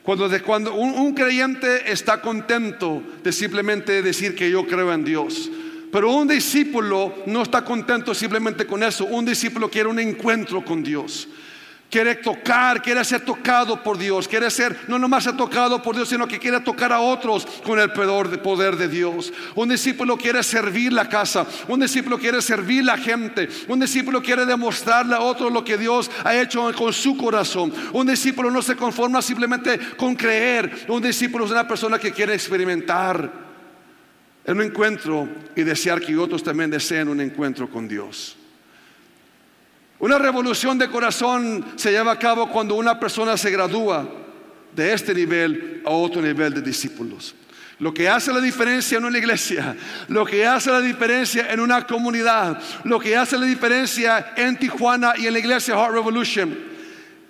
[0.01, 5.51] Cuando, cuando un creyente está contento de simplemente decir que yo creo en Dios.
[5.95, 9.05] Pero un discípulo no está contento simplemente con eso.
[9.05, 11.25] Un discípulo quiere un encuentro con Dios
[11.89, 16.09] quiere tocar, quiere ser tocado por Dios, quiere ser no nomás ser tocado por Dios,
[16.09, 19.31] sino que quiere tocar a otros con el poder de Dios.
[19.53, 24.45] Un discípulo quiere servir la casa, un discípulo quiere servir la gente, un discípulo quiere
[24.45, 27.71] demostrarle a otros lo que Dios ha hecho con su corazón.
[27.93, 32.33] Un discípulo no se conforma simplemente con creer, un discípulo es una persona que quiere
[32.33, 33.44] experimentar
[34.45, 38.37] en un encuentro y desear que otros también deseen un encuentro con Dios.
[39.99, 44.07] Una revolución de corazón se lleva a cabo cuando una persona se gradúa
[44.75, 47.33] de este nivel a otro nivel de discípulos.
[47.79, 49.75] Lo que hace la diferencia en una iglesia,
[50.07, 55.13] lo que hace la diferencia en una comunidad, lo que hace la diferencia en Tijuana
[55.17, 56.74] y en la iglesia Heart Revolution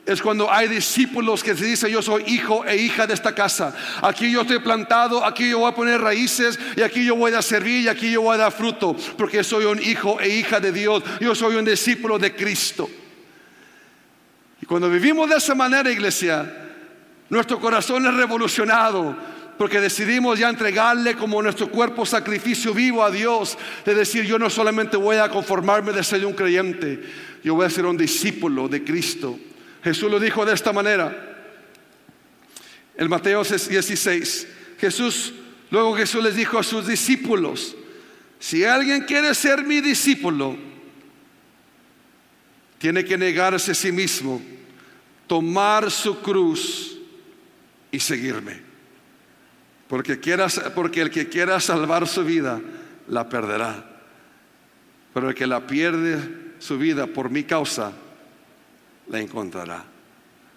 [0.06, 3.76] es cuando hay discípulos que se dicen yo soy hijo e hija de esta casa.
[4.04, 7.42] Aquí yo estoy plantado, aquí yo voy a poner raíces y aquí yo voy a
[7.42, 10.72] servir y aquí yo voy a dar fruto porque soy un hijo e hija de
[10.72, 11.04] Dios.
[11.20, 12.88] Yo soy un discípulo de Cristo.
[14.62, 16.54] Y cuando vivimos de esa manera, iglesia,
[17.30, 19.16] nuestro corazón es revolucionado
[19.58, 24.52] porque decidimos ya entregarle como nuestro cuerpo sacrificio vivo a Dios, de decir yo no
[24.52, 27.02] solamente voy a conformarme de ser un creyente,
[27.44, 29.40] yo voy a ser un discípulo de Cristo.
[29.86, 31.16] Jesús lo dijo de esta manera.
[32.98, 34.48] En Mateo 16,
[34.80, 35.32] Jesús,
[35.70, 37.76] luego Jesús les dijo a sus discípulos,
[38.40, 40.58] si alguien quiere ser mi discípulo,
[42.80, 44.42] tiene que negarse a sí mismo,
[45.28, 46.98] tomar su cruz
[47.92, 48.62] y seguirme.
[49.88, 50.20] Porque,
[50.74, 52.60] porque el que quiera salvar su vida,
[53.08, 53.86] la perderá.
[55.14, 56.18] Pero el que la pierde
[56.58, 57.94] su vida por mi causa,
[59.08, 59.86] la encontrará.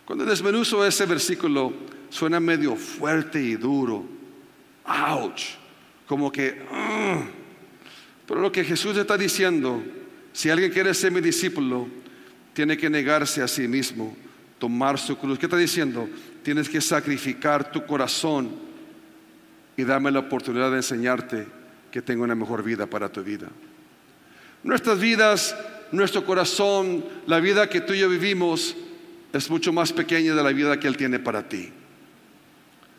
[0.04, 1.72] Cuando desmenuzo ese versículo,
[2.08, 4.04] suena medio fuerte y duro.
[4.84, 5.56] Ouch.
[6.06, 6.62] Como que.
[6.70, 7.22] Ah".
[8.26, 9.82] Pero lo que Jesús está diciendo,
[10.32, 11.88] si alguien quiere ser mi discípulo,
[12.52, 14.16] tiene que negarse a sí mismo,
[14.58, 15.38] tomar su cruz.
[15.38, 16.08] ¿Qué está diciendo?
[16.42, 18.50] Tienes que sacrificar tu corazón
[19.76, 21.46] y darme la oportunidad de enseñarte
[21.90, 23.48] que tengo una mejor vida para tu vida.
[24.64, 25.56] Nuestras vidas,
[25.92, 28.76] nuestro corazón, la vida que tú y yo vivimos
[29.32, 31.70] es mucho más pequeña de la vida que Él tiene para ti.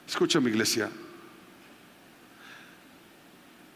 [0.08, 0.89] Escucha mi iglesia.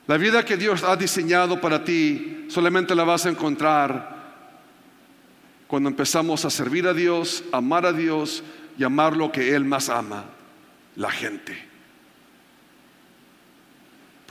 [0.08, 4.14] La vida que Dios ha diseñado para ti solamente la vas a encontrar
[5.68, 8.44] cuando empezamos a servir a Dios, amar a Dios
[8.78, 10.26] y amar lo que Él más ama,
[10.96, 11.73] la gente.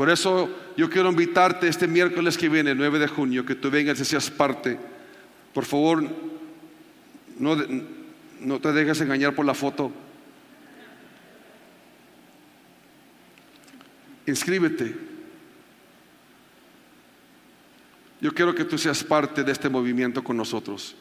[0.02, 3.70] Por eso yo quiero invitarte este miércoles que viene, el 9 de junio, que tú
[3.70, 4.76] vengas y seas parte.
[5.54, 6.02] Por favor,
[7.38, 7.56] no,
[8.40, 9.92] no te dejes engañar por la foto.
[14.26, 14.96] Inscríbete.
[18.20, 20.96] Yo quiero que tú seas parte de este movimiento con nosotros.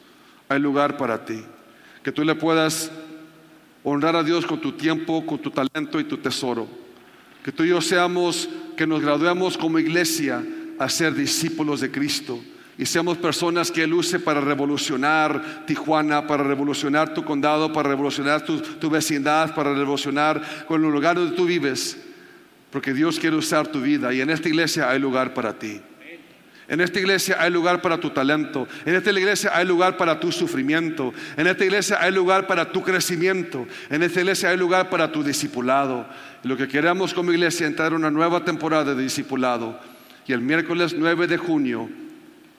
[0.48, 1.42] Hay lugar para ti.
[2.04, 2.92] Que tú le puedas
[3.82, 6.68] honrar a Dios con tu tiempo, con tu talento y tu tesoro.
[7.42, 8.48] Que tú y yo seamos,
[8.82, 10.44] que nos graduemos como iglesia
[10.76, 12.42] a ser discípulos de Cristo
[12.76, 18.44] y seamos personas que Él use para revolucionar Tijuana, para revolucionar tu condado, para revolucionar
[18.44, 21.96] tu, vecindad, para revolucionar con el lugar donde tú vives.
[22.72, 25.80] Porque Dios quiere usar tu vida y en esta iglesia hay lugar para ti.
[26.68, 28.68] En esta iglesia hay lugar para tu talento.
[28.84, 31.12] En esta iglesia hay lugar para tu sufrimiento.
[31.36, 33.66] En esta iglesia hay lugar para tu crecimiento.
[33.90, 36.06] En esta iglesia hay lugar para tu discipulado.
[36.44, 39.78] Y lo que queremos como iglesia es entrar en una nueva temporada de discipulado.
[40.26, 41.90] Y el miércoles 9 de junio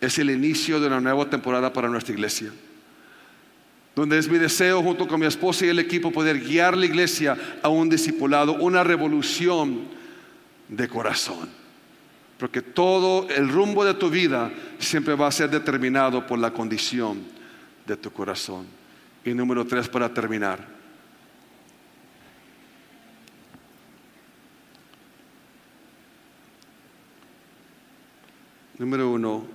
[0.02, 2.52] es el inicio de una nueva temporada para nuestra iglesia.
[3.96, 7.38] Donde es mi deseo junto con mi esposa y el equipo poder guiar la iglesia
[7.62, 9.86] a un discipulado, una revolución
[10.68, 11.63] de corazón.
[12.44, 17.24] Porque todo el rumbo de tu vida siempre va a ser determinado por la condición
[17.88, 18.66] de tu corazón.
[19.24, 20.60] Y número tres, para terminar.
[28.78, 29.46] Número uno,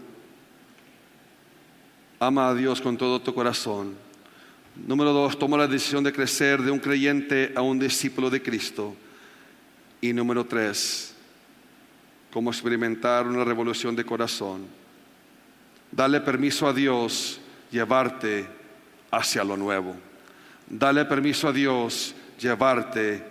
[2.18, 3.96] ama a Dios con todo tu corazón.
[4.86, 8.96] Número dos, toma la decisión de crecer de un creyente a un discípulo de Cristo.
[10.00, 11.17] Y número tres,
[12.32, 14.66] cómo experimentar una revolución de corazón.
[15.90, 18.46] Dale permiso a Dios llevarte
[19.10, 19.94] hacia lo nuevo.
[20.68, 23.22] Dale permiso a Dios llevarte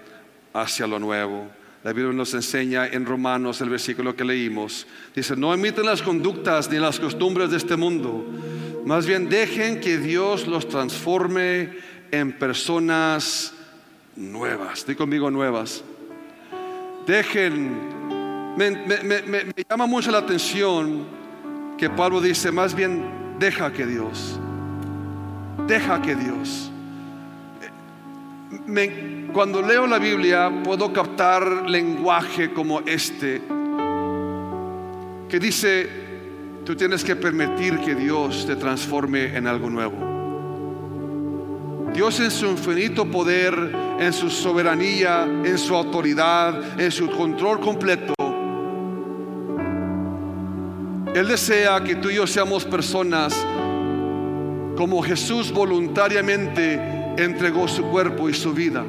[0.53, 1.47] hacia lo nuevo.
[1.83, 4.87] La Biblia nos enseña en Romanos el versículo que leímos.
[5.15, 8.25] Dice, no emiten las conductas ni las costumbres de este mundo.
[8.83, 11.77] Más bien dejen que Dios los transforme
[12.11, 13.53] en personas
[14.15, 14.79] nuevas.
[14.79, 15.83] Estoy conmigo nuevas.
[17.05, 17.96] Dejen
[18.57, 21.05] me, llama mucho la atención
[21.77, 24.39] que Pablo dice, más bien, deja que Dios,
[25.67, 26.71] deja que Dios.
[29.31, 33.43] cuando leo la Biblia puedo captar lenguaje como este,
[35.29, 35.87] que dice,
[36.65, 40.07] tú tienes que permitir que Dios te transforme en algo nuevo.
[41.93, 43.53] Dios en su infinito poder,
[43.99, 48.16] en su soberanía, en su autoridad, en su control completo,
[51.17, 53.33] él desea que tú y yo seamos personas
[54.77, 56.79] como Jesús voluntariamente
[57.17, 58.83] entregó su cuerpo y su vida.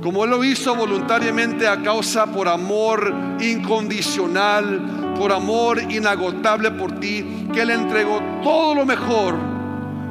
[0.00, 7.48] Como Él lo hizo voluntariamente a causa por amor incondicional, por amor inagotable por ti,
[7.52, 9.34] que Él entregó todo lo mejor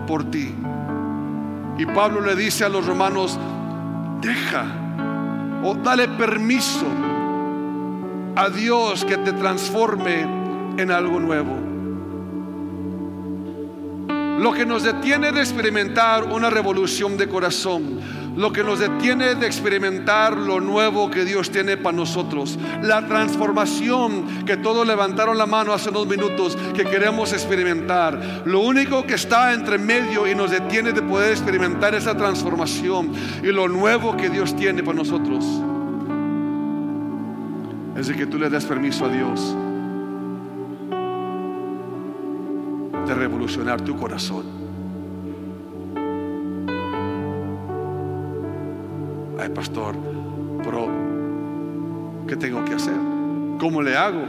[0.06, 0.54] por ti.
[1.78, 3.40] Y Pablo le dice a los romanos,
[4.20, 4.66] deja
[5.64, 6.86] o dale permiso
[8.36, 10.45] a Dios que te transforme
[10.78, 11.76] en algo nuevo.
[14.40, 18.00] Lo que nos detiene de experimentar una revolución de corazón,
[18.36, 24.46] lo que nos detiene de experimentar lo nuevo que Dios tiene para nosotros, la transformación
[24.46, 29.54] que todos levantaron la mano hace unos minutos que queremos experimentar, lo único que está
[29.54, 34.54] entre medio y nos detiene de poder experimentar esa transformación y lo nuevo que Dios
[34.56, 35.46] tiene para nosotros,
[37.98, 39.56] es de que tú le des permiso a Dios
[43.06, 44.46] de revolucionar tu corazón.
[49.40, 49.96] Ay, pastor,
[50.64, 50.88] pero
[52.28, 52.96] ¿qué tengo que hacer?
[53.60, 54.24] ¿Cómo le hago?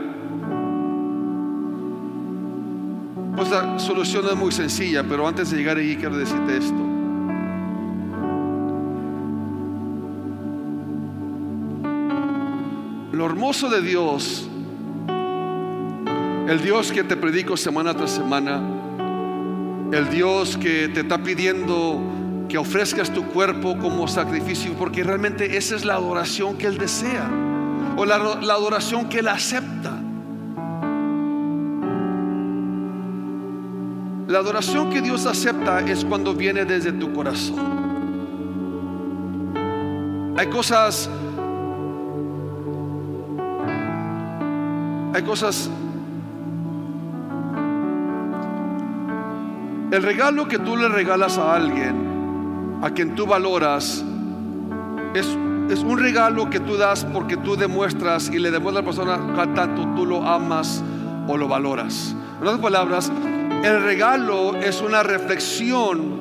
[3.37, 6.75] Pues la solución es muy sencilla, pero antes de llegar ahí quiero decirte esto.
[13.13, 14.49] Lo hermoso de Dios
[16.49, 18.61] el Dios que te predico semana tras semana,
[19.93, 22.01] el Dios que te está pidiendo
[22.49, 27.29] que ofrezcas tu cuerpo como sacrificio, porque realmente esa es la adoración que Él desea,
[27.97, 29.93] o la, adoración que Él acepta.
[34.29, 37.77] La adoración que Dios acepta es cuando viene desde tu corazón.
[40.37, 41.09] Hay cosas,
[45.13, 45.71] hay cosas
[49.97, 54.05] El regalo que tú le regalas a alguien, a quien tú valoras,
[55.15, 55.27] es,
[55.71, 59.55] es, un regalo que tú das porque tú demuestras y le demuestras a la persona
[59.55, 60.85] tanto tú lo amas
[61.27, 62.15] o lo valoras.
[62.39, 63.11] En otras palabras,
[63.65, 66.13] el regalo es una reflexión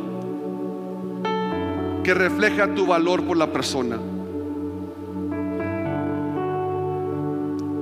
[2.01, 3.97] que refleja tu valor por la persona.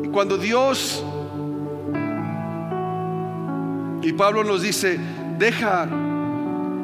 [0.04, 1.04] Y cuando Dios,
[4.02, 5.00] y Pablo nos dice,
[5.38, 5.88] Deja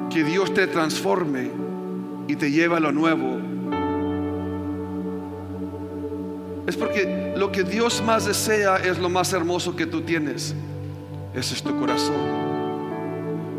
[0.10, 1.52] que Dios te transforme
[2.28, 3.40] y te lleve a lo nuevo.
[6.68, 10.56] Es porque lo que Dios más desea es lo más hermoso que tú tienes.
[11.34, 12.40] Ese es tu corazón.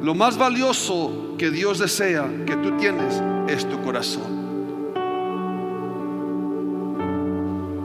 [0.02, 4.40] Lo más valioso que Dios desea que tú tienes es tu corazón.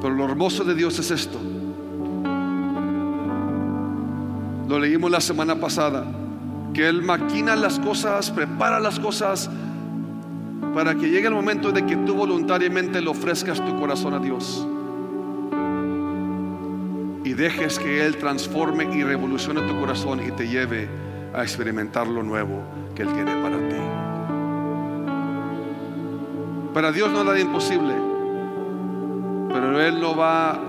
[0.01, 1.39] Pero lo hermoso de Dios es esto.
[4.67, 6.05] Lo leímos la semana pasada
[6.75, 9.49] que Él maquina las cosas, prepara las cosas
[10.73, 14.67] para que llegue el momento de que tú voluntariamente le ofrezcas tu corazón a Dios
[17.23, 20.89] y dejes que Él transforme y revolucione tu corazón y te lleve
[21.33, 22.61] a experimentar lo nuevo
[22.93, 23.75] que Él tiene para ti.
[26.73, 27.93] Para Dios no nada imposible,
[29.47, 30.59] pero Él no va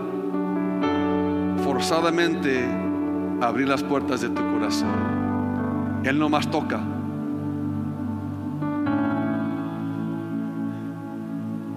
[1.65, 2.65] forzadamente
[3.41, 5.16] a abrir las puertas de tu corazón.
[6.05, 6.81] Él no más toca.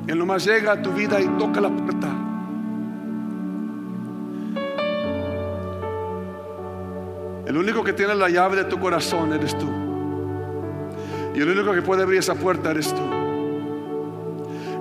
[0.07, 2.07] Él nomás llega a tu vida y toca la puerta.
[7.45, 9.67] El único que tiene la llave de tu corazón eres tú.
[11.35, 13.01] Y el único que puede abrir esa puerta eres tú.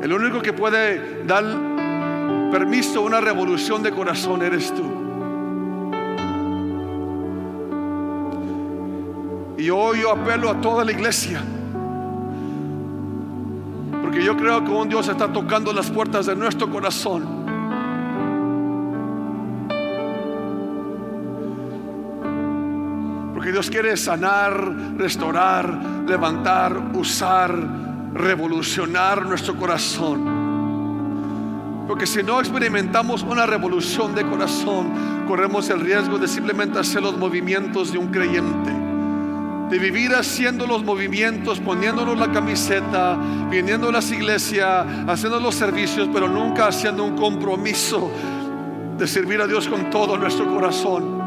[0.02, 1.44] El único que puede dar
[2.50, 5.07] permiso a una revolución de corazón eres tú.
[9.68, 11.42] Y hoy yo apelo a toda la iglesia.
[14.00, 17.22] Porque yo creo que un Dios está tocando las puertas de nuestro corazón.
[23.34, 27.54] Porque Dios quiere sanar, restaurar, levantar, usar,
[28.14, 30.38] revolucionar nuestro corazón.
[31.86, 37.18] Porque si no experimentamos una revolución de corazón, corremos el riesgo de simplemente hacer los
[37.18, 38.77] movimientos de un creyente
[39.68, 43.18] de vivir haciendo los movimientos, poniéndonos la camiseta,
[43.50, 48.10] viniendo a las iglesias, haciendo los servicios, pero nunca haciendo un compromiso
[48.96, 51.18] de servir a Dios con todo nuestro corazón.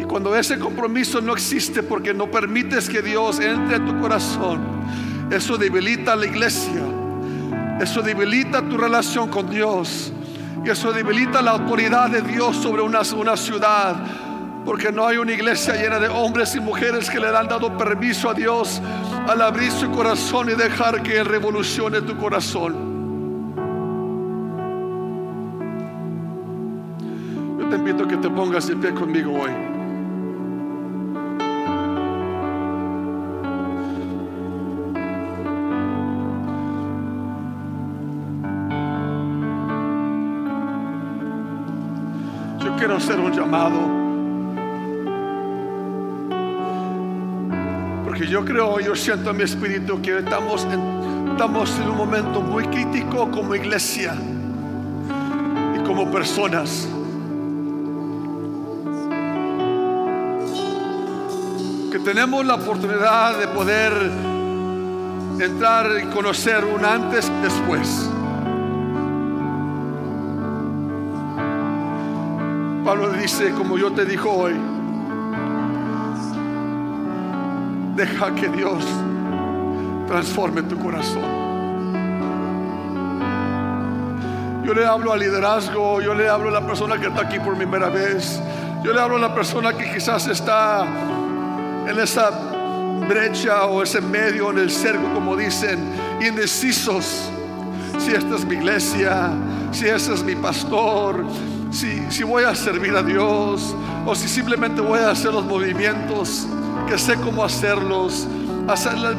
[0.00, 4.60] Y cuando ese compromiso no existe porque no permites que Dios entre a tu corazón,
[5.30, 6.82] eso debilita la iglesia,
[7.80, 10.12] eso debilita tu relación con Dios,
[10.64, 13.96] y eso debilita la autoridad de Dios sobre una, una ciudad
[14.68, 18.28] porque no hay una iglesia llena de hombres y mujeres que le han dado permiso
[18.28, 18.82] a Dios
[19.26, 22.74] al abrir su corazón y dejar que Él revolucione tu corazón.
[27.58, 29.52] Yo te invito a que te pongas de pie conmigo hoy.
[42.62, 44.07] Yo quiero hacer un llamado.
[48.28, 52.64] Yo creo, yo siento en mi espíritu que estamos en, estamos en un momento muy
[52.64, 54.14] crítico como iglesia
[55.74, 56.86] y como personas.
[61.90, 63.92] Que tenemos la oportunidad de poder
[65.40, 68.10] entrar y conocer un antes y después.
[72.84, 74.54] Pablo dice, como yo te dijo hoy,
[77.98, 78.84] Deja que Dios
[80.06, 81.20] transforme tu corazón.
[84.64, 87.56] Yo le hablo al liderazgo, yo le hablo a la persona que está aquí por
[87.56, 88.40] primera vez,
[88.84, 90.86] yo le hablo a la persona que quizás está
[91.88, 92.30] en esa
[93.08, 95.80] brecha o ese medio en el cerco, como dicen,
[96.24, 97.28] indecisos.
[97.98, 99.32] Si esta es mi iglesia,
[99.72, 101.24] si ese es mi pastor,
[101.72, 103.74] si, si voy a servir a Dios
[104.06, 106.46] o si simplemente voy a hacer los movimientos
[106.88, 108.26] que sé cómo hacerlos,
[108.66, 109.14] hacerlas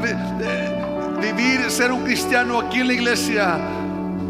[1.22, 3.58] vivir, ser un cristiano aquí en la iglesia,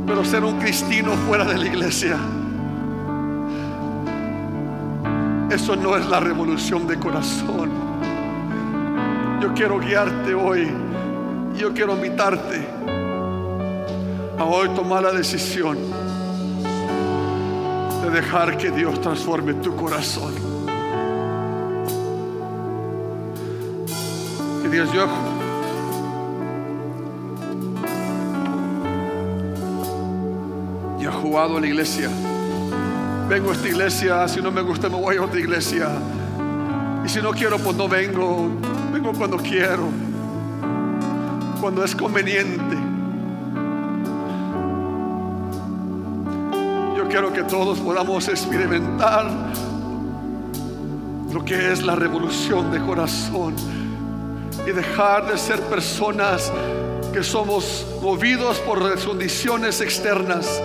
[0.05, 2.17] pero ser un cristino fuera de la iglesia.
[5.49, 7.69] Eso no es la revolución de corazón.
[9.41, 10.67] Yo quiero guiarte hoy.
[11.57, 12.67] Yo quiero invitarte
[14.37, 15.77] a hoy tomar la decisión
[18.03, 20.48] de dejar que Dios transforme tu corazón.
[24.71, 25.07] Dios yo
[30.99, 32.09] yo he jugado en la iglesia
[33.29, 35.87] vengo a esta iglesia, si no me gusta me voy a otra iglesia.
[37.05, 38.49] Y si no quiero, pues no vengo.
[38.91, 39.87] Vengo cuando quiero,
[41.61, 42.75] cuando es conveniente.
[46.97, 49.29] Yo quiero que todos podamos experimentar
[51.31, 53.53] lo que es la revolución de corazón
[54.69, 56.51] y dejar de ser personas
[57.11, 60.61] que somos movidos por condiciones externas,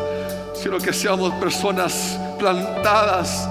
[0.54, 3.48] sino que seamos personas plantadas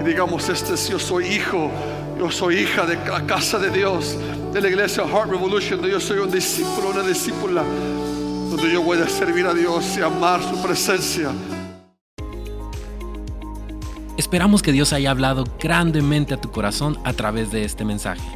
[0.00, 1.70] y digamos, este es, yo soy hijo,
[2.18, 4.16] yo soy hija de la casa de Dios,
[4.52, 8.98] de la iglesia Heart Revolution, donde yo soy un discípulo, una discípula, donde yo voy
[8.98, 11.30] a servir a Dios y amar su presencia.
[14.16, 18.35] Esperamos que Dios haya hablado grandemente a tu corazón a través de este mensaje.